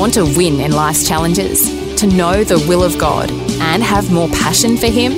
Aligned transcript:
Want 0.00 0.14
to 0.14 0.24
win 0.24 0.60
in 0.60 0.72
life's 0.72 1.06
challenges? 1.06 1.68
To 1.96 2.06
know 2.06 2.42
the 2.42 2.58
will 2.66 2.82
of 2.82 2.96
God 2.96 3.30
and 3.60 3.82
have 3.82 4.10
more 4.10 4.30
passion 4.30 4.78
for 4.78 4.86
Him? 4.86 5.12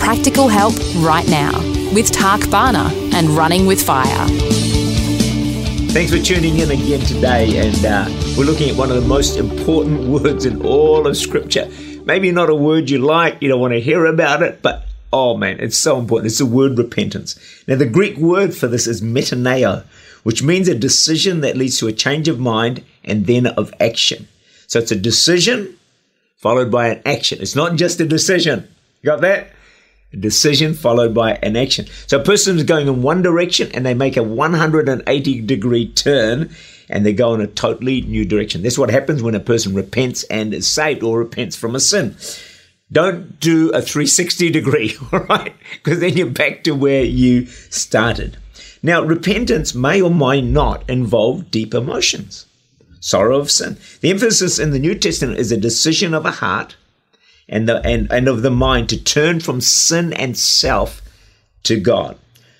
Practical 0.00 0.48
help 0.48 0.74
right 0.96 1.28
now 1.28 1.56
with 1.94 2.10
Tak 2.10 2.50
Bhana 2.50 2.90
and 3.14 3.28
Running 3.28 3.66
with 3.66 3.80
Fire. 3.80 4.26
Thanks 5.92 6.10
for 6.12 6.18
tuning 6.18 6.58
in 6.58 6.72
again 6.72 6.98
today, 7.06 7.56
and 7.58 7.86
uh, 7.86 8.06
we're 8.36 8.46
looking 8.46 8.68
at 8.68 8.74
one 8.74 8.90
of 8.90 9.00
the 9.00 9.08
most 9.08 9.36
important 9.36 10.08
words 10.08 10.44
in 10.44 10.60
all 10.66 11.06
of 11.06 11.16
Scripture. 11.16 11.70
Maybe 12.04 12.32
not 12.32 12.50
a 12.50 12.54
word 12.56 12.90
you 12.90 12.98
like, 12.98 13.40
you 13.40 13.48
don't 13.48 13.60
want 13.60 13.74
to 13.74 13.80
hear 13.80 14.06
about 14.06 14.42
it, 14.42 14.60
but 14.60 14.86
oh 15.12 15.36
man, 15.36 15.60
it's 15.60 15.78
so 15.78 16.00
important. 16.00 16.26
It's 16.26 16.38
the 16.38 16.46
word 16.46 16.76
repentance. 16.76 17.38
Now, 17.68 17.76
the 17.76 17.86
Greek 17.86 18.16
word 18.16 18.56
for 18.56 18.66
this 18.66 18.88
is 18.88 19.02
metaneo, 19.02 19.84
which 20.24 20.42
means 20.42 20.66
a 20.66 20.74
decision 20.74 21.42
that 21.42 21.56
leads 21.56 21.78
to 21.78 21.86
a 21.86 21.92
change 21.92 22.26
of 22.26 22.40
mind 22.40 22.82
and 23.04 23.26
then 23.26 23.46
of 23.46 23.72
action. 23.80 24.28
So 24.66 24.78
it's 24.78 24.92
a 24.92 24.96
decision 24.96 25.76
followed 26.36 26.70
by 26.70 26.88
an 26.88 27.02
action. 27.04 27.40
It's 27.40 27.56
not 27.56 27.76
just 27.76 28.00
a 28.00 28.06
decision. 28.06 28.68
You 29.02 29.10
got 29.10 29.20
that? 29.20 29.50
A 30.12 30.16
decision 30.16 30.74
followed 30.74 31.14
by 31.14 31.34
an 31.42 31.56
action. 31.56 31.86
So 32.06 32.20
a 32.20 32.24
person 32.24 32.56
is 32.56 32.64
going 32.64 32.88
in 32.88 33.02
one 33.02 33.22
direction 33.22 33.70
and 33.72 33.86
they 33.86 33.94
make 33.94 34.16
a 34.16 34.22
180 34.22 35.40
degree 35.42 35.88
turn 35.92 36.50
and 36.88 37.06
they 37.06 37.12
go 37.12 37.34
in 37.34 37.40
a 37.40 37.46
totally 37.46 38.00
new 38.02 38.24
direction. 38.24 38.62
That's 38.62 38.78
what 38.78 38.90
happens 38.90 39.22
when 39.22 39.34
a 39.34 39.40
person 39.40 39.74
repents 39.74 40.24
and 40.24 40.52
is 40.52 40.66
saved 40.66 41.02
or 41.02 41.18
repents 41.18 41.56
from 41.56 41.74
a 41.74 41.80
sin. 41.80 42.16
Don't 42.92 43.38
do 43.38 43.70
a 43.70 43.80
360 43.80 44.50
degree, 44.50 44.96
all 45.12 45.20
right? 45.20 45.54
Because 45.74 46.00
then 46.00 46.16
you're 46.16 46.26
back 46.26 46.64
to 46.64 46.72
where 46.72 47.04
you 47.04 47.46
started. 47.46 48.36
Now, 48.82 49.02
repentance 49.02 49.74
may 49.74 50.00
or 50.00 50.10
may 50.10 50.40
not 50.40 50.88
involve 50.88 51.50
deep 51.50 51.74
emotions, 51.74 52.46
sorrow 53.00 53.38
of 53.38 53.50
sin. 53.50 53.76
The 54.00 54.10
emphasis 54.10 54.58
in 54.58 54.70
the 54.70 54.78
New 54.78 54.94
Testament 54.94 55.38
is 55.38 55.50
a 55.50 55.56
decision 55.56 56.14
of 56.14 56.24
a 56.24 56.30
heart 56.30 56.76
and, 57.48 57.68
the, 57.68 57.84
and, 57.86 58.10
and 58.12 58.28
of 58.28 58.42
the 58.42 58.50
mind 58.50 58.88
to 58.90 59.02
turn 59.02 59.40
from 59.40 59.60
sin 59.60 60.12
and 60.12 60.38
self 60.38 61.02
to 61.64 61.80
God. 61.80 62.16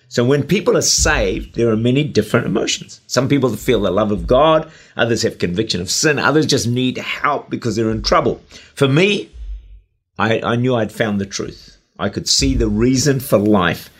So 0.08 0.24
when 0.24 0.42
people 0.42 0.76
are 0.76 0.82
saved, 0.82 1.54
there 1.54 1.70
are 1.70 1.76
many 1.76 2.02
different 2.02 2.46
emotions. 2.46 3.00
Some 3.06 3.28
people 3.28 3.54
feel 3.54 3.80
the 3.80 3.92
love 3.92 4.10
of 4.10 4.26
God, 4.26 4.68
others 4.96 5.22
have 5.22 5.38
conviction 5.38 5.80
of 5.80 5.88
sin, 5.88 6.18
others 6.18 6.46
just 6.46 6.66
need 6.66 6.98
help 6.98 7.48
because 7.48 7.76
they're 7.76 7.92
in 7.92 8.02
trouble. 8.02 8.42
For 8.74 8.88
me, 8.88 9.30
I, 10.18 10.40
I 10.40 10.56
knew 10.56 10.74
I'd 10.74 10.90
found 10.90 11.20
the 11.20 11.26
truth. 11.26 11.78
I 11.96 12.08
could 12.08 12.28
see 12.28 12.54
the 12.54 12.68
reason 12.68 13.20
for 13.20 13.38
life 13.38 13.90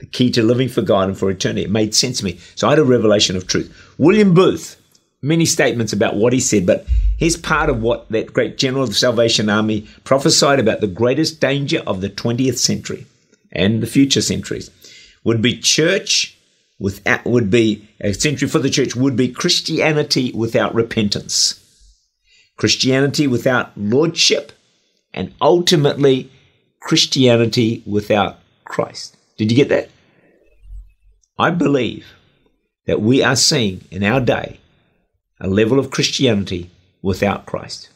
the 0.00 0.06
key 0.06 0.30
to 0.30 0.42
living 0.42 0.68
for 0.68 0.82
God 0.82 1.08
and 1.08 1.16
for 1.16 1.30
eternity. 1.30 1.62
It 1.62 1.70
made 1.70 1.94
sense 1.94 2.18
to 2.18 2.24
me. 2.24 2.40
So 2.54 2.66
I 2.66 2.70
had 2.70 2.78
a 2.78 2.84
revelation 2.84 3.36
of 3.36 3.46
truth. 3.46 3.94
William 3.98 4.34
Booth, 4.34 4.79
many 5.22 5.44
statements 5.44 5.92
about 5.92 6.16
what 6.16 6.32
he 6.32 6.40
said, 6.40 6.66
but 6.66 6.86
here's 7.16 7.36
part 7.36 7.68
of 7.68 7.82
what 7.82 8.08
that 8.10 8.32
great 8.32 8.58
general 8.58 8.84
of 8.84 8.90
the 8.90 8.94
Salvation 8.94 9.48
Army 9.48 9.86
prophesied 10.04 10.58
about 10.58 10.80
the 10.80 10.86
greatest 10.86 11.40
danger 11.40 11.82
of 11.86 12.00
the 12.00 12.10
20th 12.10 12.58
century 12.58 13.06
and 13.52 13.82
the 13.82 13.86
future 13.86 14.22
centuries 14.22 14.70
would 15.24 15.42
be 15.42 15.58
church 15.58 16.36
without, 16.78 17.24
would 17.26 17.50
be 17.50 17.88
a 18.00 18.12
century 18.12 18.48
for 18.48 18.58
the 18.58 18.70
church 18.70 18.96
would 18.96 19.16
be 19.16 19.28
Christianity 19.28 20.32
without 20.32 20.74
repentance. 20.74 21.56
Christianity 22.56 23.26
without 23.26 23.76
lordship 23.76 24.52
and 25.12 25.34
ultimately 25.40 26.30
Christianity 26.80 27.82
without 27.86 28.38
Christ. 28.64 29.16
Did 29.36 29.50
you 29.50 29.56
get 29.56 29.68
that? 29.68 29.90
I 31.38 31.50
believe 31.50 32.06
that 32.86 33.00
we 33.00 33.22
are 33.22 33.36
seeing 33.36 33.84
in 33.90 34.02
our 34.02 34.20
day 34.20 34.60
a 35.40 35.48
level 35.48 35.78
of 35.78 35.90
Christianity 35.90 36.70
without 37.02 37.46
Christ. 37.46 37.88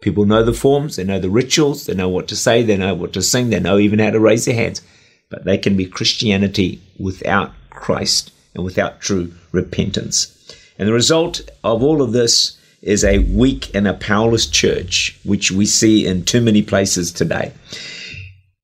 People 0.00 0.26
know 0.26 0.44
the 0.44 0.52
forms, 0.52 0.96
they 0.96 1.04
know 1.04 1.18
the 1.18 1.30
rituals, 1.30 1.86
they 1.86 1.94
know 1.94 2.08
what 2.08 2.28
to 2.28 2.36
say, 2.36 2.62
they 2.62 2.76
know 2.76 2.94
what 2.94 3.14
to 3.14 3.22
sing, 3.22 3.50
they 3.50 3.60
know 3.60 3.78
even 3.78 3.98
how 3.98 4.10
to 4.10 4.20
raise 4.20 4.44
their 4.44 4.54
hands, 4.54 4.82
but 5.30 5.44
they 5.44 5.56
can 5.56 5.76
be 5.76 5.86
Christianity 5.86 6.80
without 6.98 7.52
Christ 7.70 8.30
and 8.54 8.64
without 8.64 9.00
true 9.00 9.32
repentance. 9.50 10.30
And 10.78 10.86
the 10.86 10.92
result 10.92 11.40
of 11.62 11.82
all 11.82 12.02
of 12.02 12.12
this 12.12 12.58
is 12.82 13.02
a 13.02 13.20
weak 13.20 13.74
and 13.74 13.88
a 13.88 13.94
powerless 13.94 14.46
church, 14.46 15.18
which 15.24 15.50
we 15.50 15.64
see 15.64 16.06
in 16.06 16.24
too 16.24 16.42
many 16.42 16.60
places 16.60 17.10
today. 17.10 17.52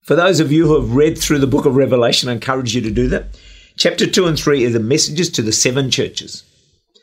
For 0.03 0.14
those 0.14 0.41
of 0.41 0.53
you 0.53 0.66
who 0.66 0.75
have 0.75 0.94
read 0.94 1.16
through 1.16 1.38
the 1.38 1.47
book 1.47 1.64
of 1.64 1.76
Revelation, 1.76 2.28
I 2.28 2.32
encourage 2.32 2.75
you 2.75 2.82
to 2.82 2.91
do 2.91 3.09
that. 3.09 3.26
Chapter 3.76 4.06
2 4.06 4.26
and 4.26 4.38
3 4.38 4.66
are 4.66 4.70
the 4.70 4.80
messages 4.80 5.30
to 5.30 5.42
the 5.42 5.53
seven 5.53 5.91
churches. 5.91 6.42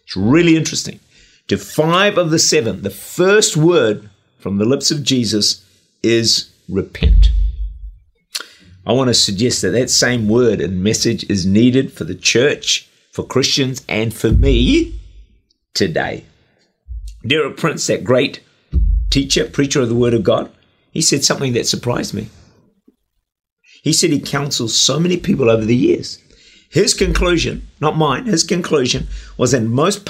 It's 0.04 0.16
really 0.16 0.56
interesting. 0.56 1.00
To 1.48 1.58
five 1.58 2.18
of 2.18 2.30
the 2.30 2.40
seven, 2.40 2.82
the 2.82 2.90
first 2.90 3.56
word 3.56 4.10
from 4.38 4.58
the 4.58 4.66
lips 4.66 4.92
of 4.92 5.04
Jesus 5.04 5.66
is 6.04 6.52
repent. 6.68 7.32
I 8.86 8.94
want 8.94 9.10
to 9.10 9.14
suggest 9.14 9.62
that 9.62 9.72
that 9.72 9.90
same 9.90 10.28
word 10.28 10.62
and 10.62 10.84
message 10.84 11.30
is 11.30 11.46
needed 11.46 11.92
for 11.92 12.04
the 12.04 12.16
church, 12.16 12.88
for 13.12 13.26
Christians, 13.26 13.84
and 13.88 14.14
for 14.14 14.32
me 14.32 15.00
today. 15.74 16.26
Derek 17.26 17.58
Prince, 17.58 17.88
that 17.88 18.04
great 18.04 18.42
teacher, 19.10 19.46
preacher 19.46 19.82
of 19.82 19.90
the 19.90 19.96
Word 19.96 20.14
of 20.14 20.24
God, 20.24 20.52
he 20.92 21.02
said 21.02 21.24
something 21.24 21.54
that 21.54 21.68
surprised 21.68 22.14
me. 22.14 22.30
He 23.84 23.94
said 23.94 24.10
he 24.10 24.20
counseled 24.20 24.72
so 24.72 25.00
many 25.00 25.18
people 25.18 25.50
over 25.50 25.64
the 25.66 25.76
years. 25.76 26.20
His 26.70 26.94
conclusion, 26.94 27.68
not 27.80 27.98
mine, 27.98 28.26
his 28.26 28.44
conclusion 28.44 29.08
was 29.38 29.54
in 29.54 29.70
most, 29.70 30.08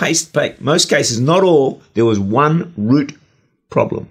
most 0.59 0.89
cases, 0.89 1.19
not 1.19 1.43
all, 1.43 1.81
there 1.93 2.05
was 2.05 2.19
one 2.19 2.73
root 2.77 3.17
problem 3.69 4.09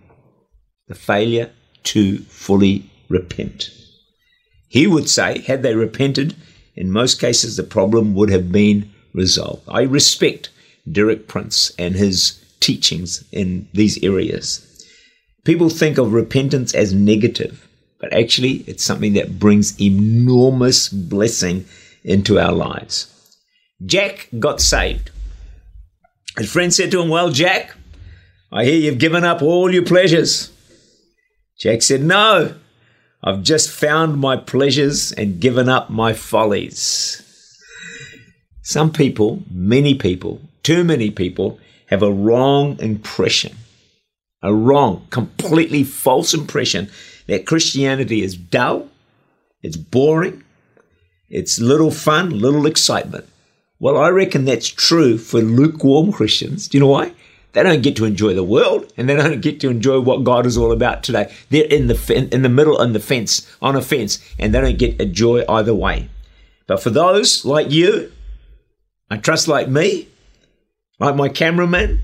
the 0.89 0.95
failure 0.95 1.51
to 1.83 2.19
fully 2.19 2.89
repent. 3.09 3.71
He 4.69 4.87
would 4.87 5.09
say, 5.09 5.41
had 5.41 5.65
they 5.65 5.75
repented, 5.75 6.37
in 6.77 6.93
most 6.93 7.21
cases 7.21 7.57
the 7.57 7.65
problem 7.65 8.15
would 8.15 8.31
have 8.31 8.53
been 8.53 8.93
resolved. 9.13 9.63
I 9.67 9.83
respect 9.83 10.51
Derek 10.91 11.27
Prince 11.27 11.73
and 11.77 11.97
his 11.97 12.41
teachings 12.61 13.25
in 13.33 13.69
these 13.73 14.01
areas. 14.05 14.63
People 15.45 15.71
think 15.71 15.99
of 15.99 16.13
repentance 16.13 16.73
as 16.73 16.95
negative 16.95 17.67
but 17.99 18.13
actually 18.13 18.65
it's 18.67 18.85
something 18.85 19.15
that 19.15 19.39
brings 19.39 19.79
enormous 19.81 20.89
blessing 20.89 21.65
into 22.07 22.39
our 22.39 22.53
lives. 22.53 23.13
Jack 23.85 24.29
got 24.39 24.63
saved. 24.63 25.11
His 26.39 26.51
friend 26.51 26.73
said 26.73 26.91
to 26.93 27.03
him, 27.03 27.09
Well, 27.11 27.31
Jack, 27.31 27.75
I 28.51 28.65
hear 28.65 28.79
you've 28.79 28.99
given 28.99 29.25
up 29.25 29.43
all 29.43 29.73
your 29.73 29.85
pleasures. 29.85 30.51
Jack 31.59 31.83
said, 31.83 32.03
No, 32.03 32.55
I've 33.23 33.43
just 33.43 33.71
found 33.71 34.19
my 34.19 34.37
pleasures 34.37 35.13
and 35.13 35.41
given 35.41 35.69
up 35.69 35.91
my 35.91 36.13
follies. 36.13 37.23
Some 38.63 38.93
people, 38.93 39.43
many 39.51 39.95
people, 39.95 40.41
too 40.63 40.85
many 40.85 41.11
people, 41.11 41.59
have 41.89 42.03
a 42.03 42.13
wrong 42.13 42.79
impression, 42.79 43.57
a 44.43 44.55
wrong, 44.55 45.07
completely 45.11 45.85
false 45.85 46.35
impression 46.35 46.89
that 47.27 47.47
Christianity 47.47 48.23
is 48.23 48.37
dull, 48.37 48.89
it's 49.63 49.77
boring, 49.77 50.45
it's 51.29 51.59
little 51.59 51.91
fun, 51.91 52.31
little 52.39 52.67
excitement. 52.67 53.29
Well, 53.79 53.97
I 53.97 54.09
reckon 54.09 54.45
that's 54.45 54.69
true 54.69 55.19
for 55.19 55.41
lukewarm 55.41 56.13
Christians. 56.13 56.69
Do 56.69 56.79
you 56.79 56.81
know 56.81 56.91
why? 56.91 57.13
They 57.53 57.63
don't 57.63 57.83
get 57.83 57.97
to 57.97 58.05
enjoy 58.05 58.35
the 58.35 58.45
world, 58.45 58.93
and 58.97 59.09
they 59.09 59.17
don't 59.17 59.41
get 59.41 59.61
to 59.61 59.71
enjoy 59.71 60.01
what 60.01 60.25
God 60.25 60.45
is 60.45 60.59
all 60.59 60.73
about 60.73 61.03
today. 61.03 61.33
They're 61.49 61.65
in 61.65 61.87
the 61.87 62.29
in 62.33 62.43
the 62.43 62.51
middle 62.51 62.77
on 62.77 62.93
the 62.93 63.01
fence, 63.01 63.51
on 63.63 63.77
a 63.77 63.83
fence, 63.83 64.23
and 64.39 64.55
they 64.55 64.61
don't 64.61 64.79
get 64.79 65.01
a 65.01 65.07
joy 65.07 65.43
either 65.49 65.75
way. 65.75 66.11
But 66.67 66.83
for 66.83 66.91
those 66.91 67.45
like 67.45 67.71
you, 67.71 68.13
I 69.11 69.17
trust 69.17 69.49
like 69.49 69.69
me, 69.69 70.09
like 70.99 71.17
my 71.17 71.29
cameraman, 71.29 72.03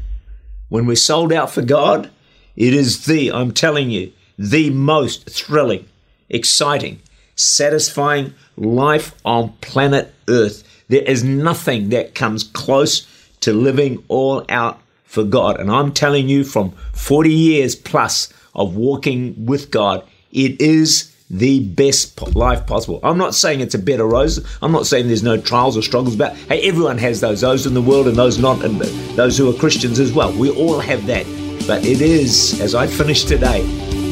when 0.68 0.86
we're 0.86 0.96
sold 0.96 1.32
out 1.32 1.50
for 1.50 1.62
God, 1.62 2.10
it 2.56 2.72
is 2.72 3.04
the 3.04 3.30
I'm 3.30 3.52
telling 3.52 3.90
you, 3.90 4.12
the 4.38 4.70
most 4.70 5.28
thrilling, 5.28 5.86
exciting, 6.30 7.00
satisfying 7.36 8.34
life 8.56 9.14
on 9.24 9.52
planet 9.60 10.14
Earth. 10.28 10.62
There 10.88 11.02
is 11.02 11.24
nothing 11.24 11.88
that 11.90 12.14
comes 12.14 12.44
close 12.44 13.06
to 13.40 13.52
living 13.52 14.04
all 14.08 14.44
out 14.48 14.80
for 15.04 15.24
God. 15.24 15.60
And 15.60 15.70
I'm 15.70 15.92
telling 15.92 16.28
you 16.28 16.44
from 16.44 16.72
40 16.92 17.32
years 17.32 17.74
plus 17.74 18.32
of 18.54 18.76
walking 18.76 19.46
with 19.46 19.70
God, 19.70 20.06
it 20.32 20.60
is 20.60 21.14
the 21.28 21.60
best 21.60 22.34
life 22.36 22.66
possible. 22.66 23.00
I'm 23.02 23.16
not 23.16 23.34
saying 23.34 23.60
it's 23.60 23.74
a 23.74 23.78
bed 23.78 24.00
of 24.00 24.10
roses. 24.10 24.46
I'm 24.60 24.72
not 24.72 24.86
saying 24.86 25.06
there's 25.06 25.22
no 25.22 25.40
trials 25.40 25.76
or 25.76 25.82
struggles 25.82 26.14
about. 26.14 26.36
Hey, 26.36 26.68
everyone 26.68 26.98
has 26.98 27.20
those. 27.20 27.40
Those 27.40 27.66
in 27.66 27.72
the 27.72 27.80
world 27.80 28.06
and 28.06 28.16
those 28.16 28.38
not, 28.38 28.62
and 28.62 28.78
those 29.16 29.38
who 29.38 29.48
are 29.50 29.58
Christians 29.58 29.98
as 29.98 30.12
well. 30.12 30.32
We 30.32 30.50
all 30.50 30.78
have 30.78 31.06
that. 31.06 31.24
But 31.66 31.84
it 31.86 32.02
is, 32.02 32.60
as 32.60 32.74
I 32.74 32.86
finish 32.86 33.24
today, 33.24 33.62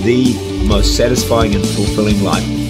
the 0.02 0.64
most 0.66 0.96
satisfying 0.96 1.54
and 1.54 1.66
fulfilling 1.66 2.22
life 2.22 2.69